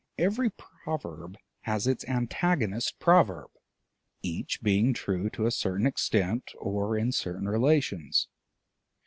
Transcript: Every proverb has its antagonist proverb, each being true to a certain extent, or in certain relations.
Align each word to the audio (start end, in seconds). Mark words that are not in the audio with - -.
Every 0.17 0.49
proverb 0.49 1.37
has 1.59 1.85
its 1.85 2.03
antagonist 2.05 2.97
proverb, 2.97 3.51
each 4.23 4.63
being 4.63 4.95
true 4.95 5.29
to 5.29 5.45
a 5.45 5.51
certain 5.51 5.85
extent, 5.85 6.49
or 6.57 6.97
in 6.97 7.11
certain 7.11 7.47
relations. 7.47 8.27